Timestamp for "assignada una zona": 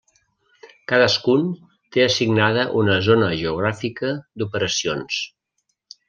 2.05-3.27